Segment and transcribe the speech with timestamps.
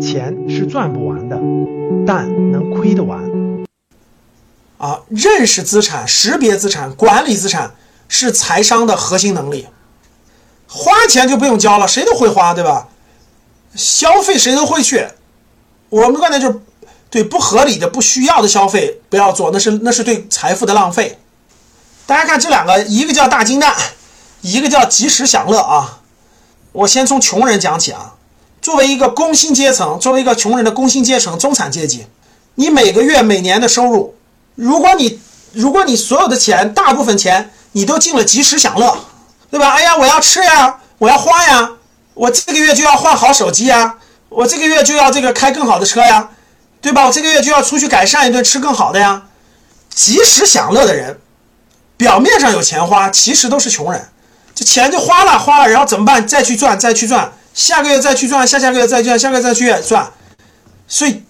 [0.00, 1.36] 钱是赚不完的，
[2.06, 3.20] 但能亏得完。
[4.78, 7.74] 啊，认识资产、识别资产、管理资产
[8.08, 9.66] 是财商的核心能力。
[10.66, 12.88] 花钱就不用教了，谁都会花，对吧？
[13.74, 15.06] 消费谁都会去。
[15.90, 16.60] 我们的观点就是，
[17.10, 21.18] 对不合理的、不需要的消费不要做，那是那是对财富的浪费。
[22.06, 23.76] 大家看这两个，一个叫大金蛋，
[24.40, 26.00] 一个叫及时享乐啊。
[26.72, 28.14] 我先从穷人讲起啊。
[28.62, 32.06] 作为一个工薪阶层，作为一个穷人的工薪阶层、中产阶级，
[32.56, 34.14] 你每个月、每年的收入，
[34.54, 35.18] 如果你
[35.52, 38.98] 如果你所有的钱，大部分钱你都进了及时享乐，
[39.50, 39.70] 对吧？
[39.70, 41.70] 哎呀，我要吃呀，我要花呀，
[42.12, 43.96] 我这个月就要换好手机呀，
[44.28, 46.28] 我这个月就要这个开更好的车呀，
[46.82, 47.06] 对吧？
[47.06, 49.22] 我这个月就要出去改善一顿，吃更好的呀。
[49.88, 51.18] 及时享乐的人，
[51.96, 54.08] 表面上有钱花，其实都是穷人。
[54.54, 56.26] 这钱就花了，花了，然后怎么办？
[56.26, 57.32] 再去赚，再去赚。
[57.52, 60.12] 下个月再去赚，下下个月再赚，下个月再去赚，
[60.86, 61.24] 所以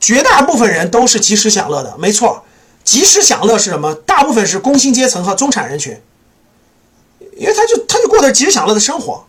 [0.00, 2.44] 绝大部分人都是及时享乐的，没错。
[2.82, 3.94] 及时享乐是什么？
[3.94, 6.00] 大部分是工薪阶层和中产人群，
[7.36, 9.26] 因为他就他就过的是及时享乐的生活。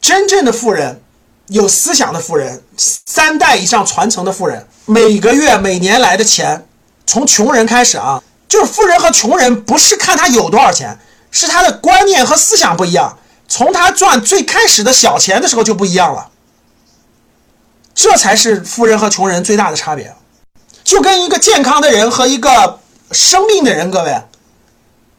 [0.00, 1.00] 真正的富人，
[1.48, 6.66] 有思想的富人，三代以上传承的富人，每个月每年来的钱，
[7.06, 10.98] 从穷人开始啊，就是富人和穷人不是看他有多少钱，
[11.36, 13.18] 是他的观念和思想不一样。
[13.46, 16.30] 从他赚最开始的小钱的时候就不一样了，
[17.94, 20.16] 这才是富人和穷人最大的差别。
[20.82, 22.80] 就跟一个健康的人和一个
[23.12, 24.22] 生病的人，各位，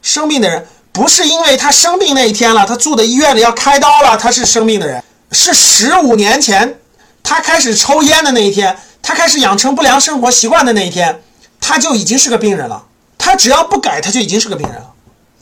[0.02, 6.80] 生病的人不是因为他生病那一天了，他住的医院里要开刀了，他是生病的人，是十五年前
[7.22, 11.22] 他开始抽烟的那一天，他开始养成不良生活习惯的那一天，
[11.62, 12.86] 他就已经是个病人了。
[13.20, 14.94] 他只要不改，他就已经是个病人了。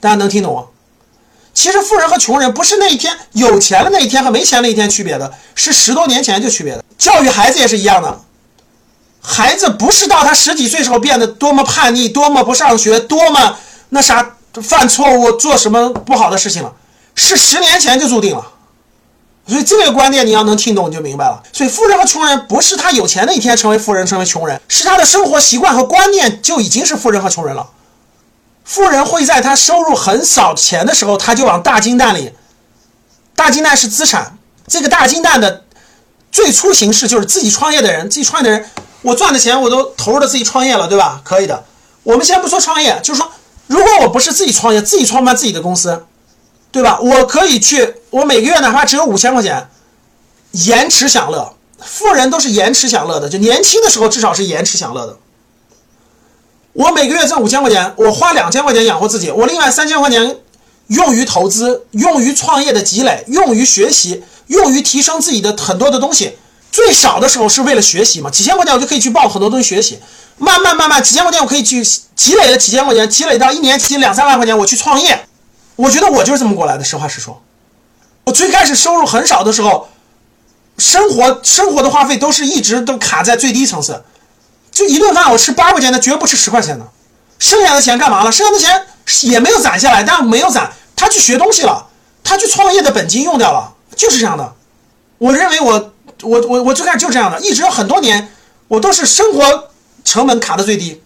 [0.06, 0.66] 大家能听懂吗？
[1.52, 6.84] 其实富人和穷人不是那一天有钱的那一天和没钱那一天区别的，是十多年前就区别的。
[6.96, 8.20] 教育孩子也是一样的，
[9.20, 13.58] 孩子不是到他十几岁时候变得多么叛逆、多么不上学、多么
[13.90, 16.72] 那啥犯错误、做什么不好的事情了，
[17.16, 18.46] 是十年前就注定了。
[19.48, 21.42] 所以这个观念你要能听懂，你就明白了。
[21.52, 27.68] 所以富人和穷人不是他有钱那一天成为富人、成为穷人，是他的生活习惯和观念就已经是富人和穷人了。
[28.66, 32.34] 富人会在他收入很少钱的时候，他就往大金蛋里。
[33.36, 34.38] 大金蛋是资产，
[34.68, 35.64] 这个大金蛋的
[36.32, 38.70] 最初形式就是自己创业的人，自己创业的人，
[39.04, 41.22] 我赚的钱我都投入到自己创业了，对吧？
[41.24, 41.64] 可以的。
[42.04, 43.32] 我们先不说创业，就是说，
[43.68, 46.06] 如果我不是自己创业，自己创办自己的公司，
[46.72, 47.00] 对吧？
[47.00, 49.70] 我可以去，我每个月哪怕只有五千块钱，
[50.52, 51.56] 延迟享乐。
[51.80, 55.18] 富人都是延迟享乐的，就年轻的时候至少是延迟享乐的。
[56.76, 60.36] 我每个月挣五千块钱，我花两千块钱养活自己，我另外三千块钱
[60.88, 66.38] 用于投资，用于创业的积累，用于学习，用于提升自己的很多的东西。
[66.74, 70.00] 最少的时候是为了学习嘛，几千块钱我就可以去报很多东西学习。
[70.38, 71.82] 慢慢慢慢，几千块钱我可以去
[72.14, 75.18] 积累了几千块钱，积累到一年积两三万块钱，我去创业。
[75.78, 76.84] 我觉得我就是这么过来的。
[76.84, 77.42] 实话实说，
[78.26, 79.88] 我最开始收入很少的时候，
[80.78, 84.04] 生活生活的花费都是一直都卡在最低层次。
[84.76, 86.86] 就一顿饭，我吃八块钱的，绝不吃十块钱的。
[87.40, 88.32] 剩下的钱干嘛了？
[88.32, 88.88] 剩下的钱
[89.30, 91.88] 也没有攒下来，但没有攒，他去学东西了，
[92.26, 94.54] 他去创业的本金用掉了，就是这样的。
[95.18, 95.94] 我认为我
[96.24, 98.30] 我我我最开始就这样的，一直很多年，
[98.68, 99.70] 我都是生活
[100.04, 101.02] 成本卡的最低，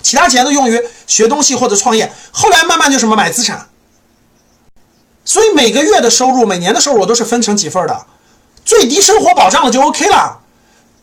[0.00, 2.12] 其他钱都用于学东西或者创业。
[2.30, 3.68] 后来慢慢就什么买资产，
[5.24, 8.06] 所以每个月的收入、每年的收入我都是分成几份的，
[8.64, 10.38] 最低生活保障了就 OK 了，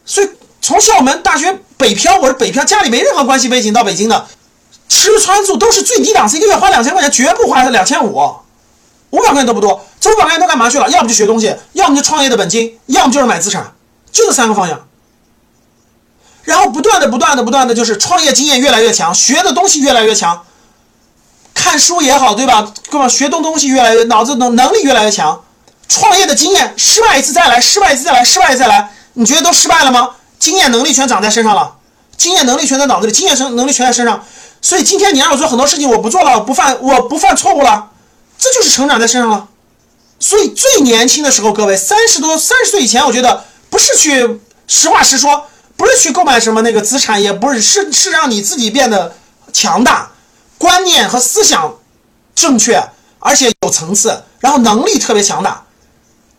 [0.06, 0.30] 所以。
[0.62, 4.28] 从校门大学北漂，我是北漂，家里没任何关系背景到北京的，
[4.88, 8.12] 吃穿住都是最低档次，一个月花两千块钱，绝不花两千五，
[9.10, 9.84] 五百块钱都不多。
[10.00, 10.88] 这五百块钱都干嘛去了？
[10.90, 13.74] 要么就学东西，要么就创业的本金，要么就是买资产，
[14.12, 14.88] 就这三个方向。
[16.44, 20.46] 然后不断的、不断的、不断的，就是创业经验越来越强，学的东西越来越强，
[21.56, 22.72] 看书也好，对吧？
[22.92, 25.44] 各位学东东西越来越，脑子能能力越来越强，
[25.88, 30.12] 创业的经验，失败一次再来，失败一次再来，失败一次再来，你觉得都失败了吗？
[30.42, 31.76] 经验能力全长在身上了，
[32.18, 34.26] 经验能力全在脑子里，经验生能力全在身上，
[34.60, 37.92] 所以今天你让我做很多事情，我不做了，不犯我不犯错误了，
[38.40, 39.48] 这就是成长在身上了。
[40.20, 45.46] 所以最年轻的时候，各位三十多三十岁以前，我觉得不是去实话实说，
[45.78, 49.16] 不是去购买什么那个资产，也不是是是让你自己变得
[49.54, 50.10] 强大，
[50.58, 51.76] 观念和思想
[52.34, 52.84] 正确，
[53.20, 55.64] 而且有层次，然后能力特别强大，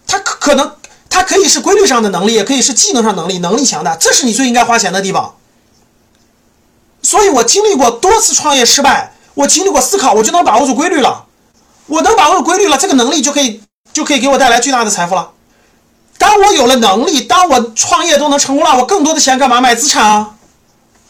[0.08, 0.72] 他可可能。
[1.12, 5.34] 它可以是规律上的能力，也可以是技能上能力，能力强大，这是你最应该花钱的地方。
[7.02, 11.26] 所以我经历过多次创业失败，我经历过思考，我就能把握住规律了。
[11.86, 13.60] 我能把握住规律了，这个能力就可以
[13.92, 15.32] 就可以给我带来巨大的财富了。
[16.16, 20.34] 当我有了能力，当我创业都能成功了，我更多的钱干嘛买资产啊？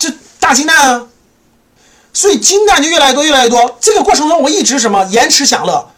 [0.01, 1.07] 这大金蛋啊！
[2.13, 3.77] 所以金蛋就越来越多，越来越多。
[3.81, 5.89] 这个过程中，我一直什么延迟享乐。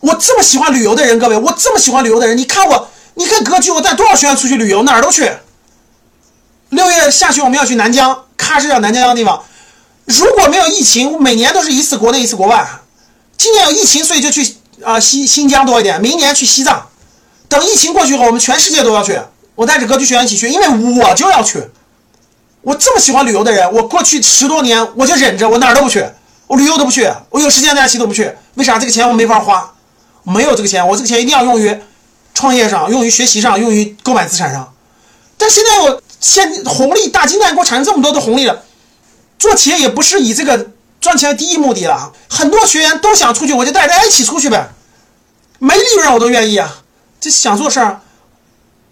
[0.00, 5.32] 我这么喜欢旅游的人，各位，我这么喜欢旅游的人，你看我，你看格局，我带多少学员出去旅游，哪儿都去。
[6.68, 9.42] 六月下旬我们要去南疆，喀什叫南疆的地方。
[10.04, 12.68] 如果没有疫情，我每年都是一次国内一次国外。
[13.38, 16.00] 今年有疫情，所以就去啊西新疆多一点。
[16.00, 16.88] 明年去西藏。
[17.48, 19.18] 等疫情过去后，我们全世界都要去。
[19.54, 20.68] 我带着格局学员一起去，因为
[21.00, 21.62] 我就要去。
[22.60, 26.04] 我这么喜欢旅游的人，我过去十多年我就忍着，我哪儿都不去，
[26.48, 28.30] 我旅游都不去，我有时间假期都不去。
[28.56, 28.78] 为啥？
[28.78, 29.72] 这个钱我没法花，
[30.24, 31.80] 没有这个钱，我这个钱一定要用于
[32.36, 34.74] 创业上，用于学习上，用于购买资产上。
[35.38, 38.62] 但现在我现红利大金蛋给我产生这么多的红利了，
[39.38, 40.68] 做企业也不是以这个
[41.00, 42.12] 赚钱的第一目的了。
[42.28, 44.68] 很多学员都想出去，我就带大家一起出去呗，
[45.58, 46.82] 没利润我都愿意啊。
[47.18, 48.02] 这想做事儿，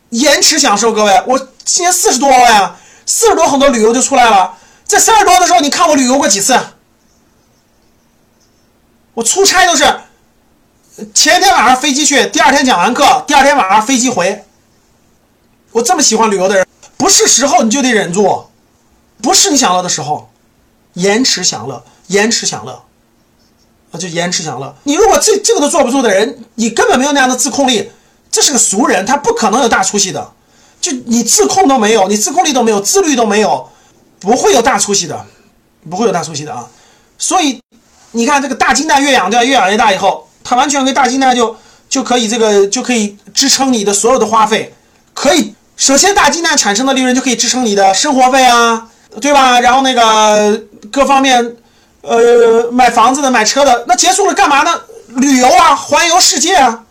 [0.08, 4.54] 延迟享受，各位，我今年四十多了呀，四十多很多旅游就出来了。
[4.86, 6.58] 在三十多的时候，你看我旅游过几次？
[9.12, 9.84] 我出差都是
[11.12, 14.44] 前天晚上飞机去，第二天讲完课，第二天晚上飞机回。
[15.72, 16.64] 我这么喜欢旅游的人，
[16.96, 18.46] 不是时候你就得忍住，
[19.20, 20.30] 不是你享乐的时候，
[20.92, 22.84] 延迟享乐，延迟享乐，
[23.90, 24.72] 啊，就延迟享乐。
[24.84, 27.90] 你如果这这个都坐不住的人，你根本没有那样的自控力。
[28.30, 30.32] 这是个俗人，他不可能有大出息的。
[30.80, 33.68] 就你自控都没有，你自控力都没有，自律都没有，
[34.20, 35.26] 不会有大出息的，
[35.90, 36.68] 不会有大出息的啊。
[37.18, 37.60] 所以
[38.12, 39.44] 你看这个大金蛋越养对吧？
[39.44, 41.56] 越养越大以后，它完全跟大金蛋就
[41.88, 44.72] 就可以这个就可以支撑你的所有的花费。
[45.14, 48.88] 可以首先大金蛋产生的利润就可以支撑你的生活费啊，
[49.20, 49.58] 对吧？
[49.60, 50.62] 然后那个
[50.92, 51.56] 各方面，
[52.02, 54.80] 呃，买房子的、买车的，那结束了干嘛呢？
[55.08, 56.82] 旅游啊，环游世界啊。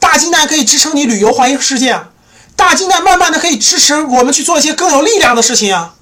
[0.00, 2.10] 大金蛋可以支撑你旅游环游世界啊！
[2.54, 5.94] 大金蛋慢慢的可以支持我们去做一些更有力量的事情啊！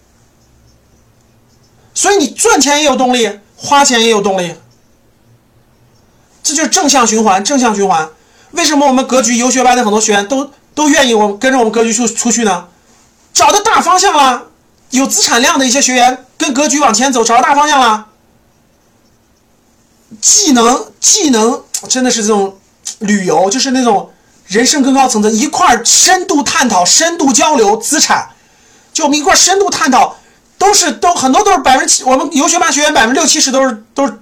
[1.94, 4.54] 所以你赚钱也有动力，花钱也有动力，
[6.46, 8.08] 这就是正向循环，正向循环。
[8.52, 12.68] 为什么我们格局游学班的很多学员都都愿意我跟着我们格局出出去呢？
[13.34, 14.46] 找到大方向了，
[14.90, 18.06] 有资产量的一些学员跟格局往前走，找到大方向了，
[20.20, 22.58] 技能技能真的是这种。
[23.00, 24.12] 旅游就是那种
[24.46, 28.28] 人生更高层次，一块儿深度探讨、深度交流资产，
[28.92, 30.16] 就我们一块深度探讨，
[30.56, 34.20] 都是都很多都是百分之七，我们游学班学员百分之六七十都是都是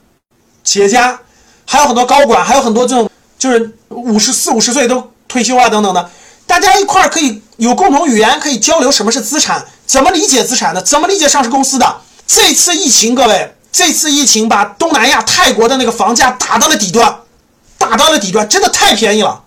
[0.64, 1.20] 企业家，
[1.66, 6.10] 还有很多高管，还有很多这种就是五十四五十岁都退休啊等等的，
[6.46, 11.96] 大家一块儿可以有共同语言，可以交流什么是资产，怎么理解资产的，怎么理解上市公司的。
[12.26, 17.16] 这次疫情，各位，这次疫情把东南亚泰国的那个房价打到了底端。
[17.76, 19.42] 打到了底端，真的太便宜了。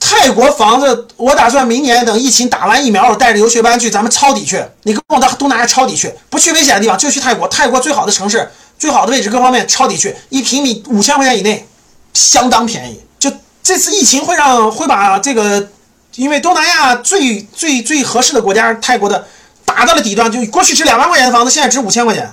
[0.00, 4.60] 泰国房子，我打算明年等疫情打完疫苗，我带着游学班去，咱们抄底去。
[4.82, 7.46] 你跟我到东南亚抄底去，不去危险的地方，就去泰国。
[7.46, 8.50] 泰国最好的城市，
[8.82, 10.12] 最好的位置，各方面抄底去。
[10.28, 11.64] 一平米五千块钱以内，
[12.12, 13.00] 相当便宜。
[13.16, 13.32] 就
[13.62, 15.68] 这次疫情会让会把这个，
[16.16, 19.24] 因为东南亚最最最合适的国家泰国的
[19.64, 22.28] 打到了底端，就过去值两万块钱的房子，现在值五千块钱，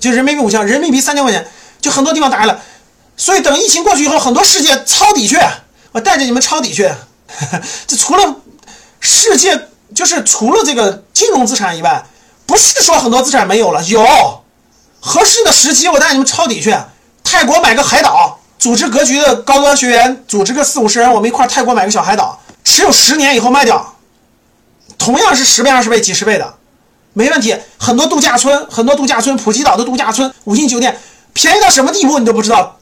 [0.00, 1.46] 就人民币五千，人民币三千块钱，
[1.82, 2.58] 就很多地方打下了。
[3.18, 5.38] 所以等疫情过去以后，很多世界抄底去，
[5.92, 6.90] 我带着你们抄底去。
[7.86, 8.36] 这除了
[9.00, 12.06] 世界，就是除了这个金融资产以外，
[12.46, 14.42] 不是说很多资产没有了，有
[15.06, 16.74] 合适的时机，我带你们抄底去。
[17.22, 23.96] 泰国买个海岛，组织格局的高端学员，组织个四五十人，我们一块泰国买个小海岛，持有十年以后卖掉，
[24.96, 26.54] 同样是十倍、二十倍、几十倍的，
[27.12, 27.54] 没问题。
[27.76, 30.98] 很多度假村，很多度假村，普吉岛的度假村，五星酒店
[31.34, 32.78] 便宜到什么地步，你都不知道。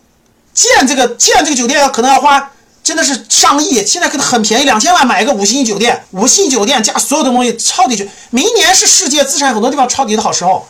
[0.54, 2.52] 建这个建这个酒店可能要花
[2.84, 8.08] 真的是上亿，现在可能很便宜，两千万买一个五星级酒店，五星酒店加所有的东西抄底去。
[8.30, 10.68] 明年是世界资产很多地方抄底的好时候，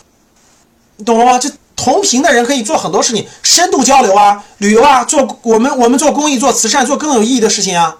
[1.05, 1.39] 懂了吗？
[1.39, 7.95] 就同频的人可以做很多事情，深度交流啊，旅游啊，做我们我们做公益、做慈善、做更有意义的事情啊。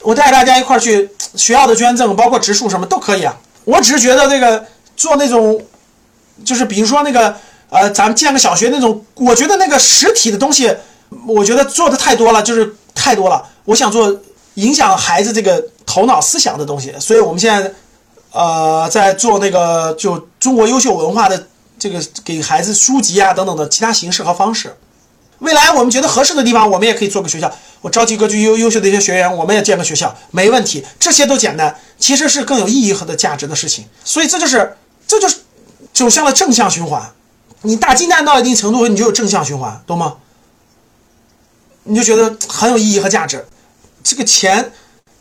[0.00, 3.36] 我带大家一块儿去学校的捐赠，包括植树什么都可以啊。
[3.64, 4.64] 我只是觉得这个
[4.96, 5.60] 做那种，
[6.44, 7.34] 就是比如说那个
[7.70, 10.74] 呃，咱们建个小学那种，我觉得那个实体的东西。
[11.28, 13.40] 我觉得做的太多了，就是太多了。
[13.66, 14.12] 我想做
[14.54, 17.72] 影响孩子这个头脑思想的东西，所以我们现在，
[18.32, 21.46] 呃，在做那个就中国优秀文化的
[21.84, 24.74] 这个给孩子书籍啊等等的其他形式和方式。
[25.40, 27.54] 未来我们觉得合适的地方，我们也可以做个学校。
[27.82, 30.82] 我召集格局优优秀的一些学员，我们也建个学校，没问题。
[30.98, 33.84] 这些都简单，其实是更有意义和的价值的事情。
[34.02, 34.74] 所以这就是
[35.06, 35.36] 这就是
[35.92, 37.12] 走向了正向循环。
[37.60, 40.14] 你大金蛋到一定程度，你就有正向循环，懂吗？
[41.82, 43.46] 你就觉得很有意义和价值。
[44.02, 44.72] 这个钱，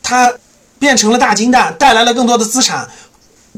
[0.02, 0.34] 它
[0.80, 2.90] 变成了大金蛋，带来了更多的资产，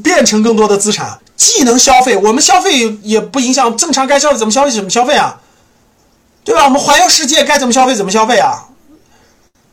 [0.02, 5.38] 变成更多的资产，既能消费，我们消费也不影响正常该消费怎么消费怎么消费啊，
[6.42, 6.64] 对吧？
[6.64, 8.64] 我们环游世界该怎么消费怎么消费啊。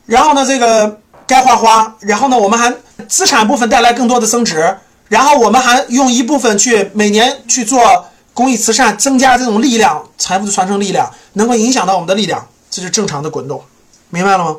[0.05, 2.75] 然后呢，这个该花花，然后呢，我们还
[3.07, 4.77] 资产部分带来更多的增值，
[5.07, 13.63] 然后我们还用一部分去每年去做公益慈善，增加这种力量，财富的传承力量，能够影响到我们的力量，这是正常的滚动，
[14.09, 14.57] 明白了吗？